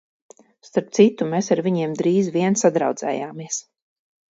Starp 0.67 0.89
citu, 0.99 1.27
mēs 1.33 1.51
ar 1.57 1.61
viņiem 1.69 1.95
drīz 2.01 2.33
vien 2.39 2.59
sadraudzējāmies. 2.65 3.63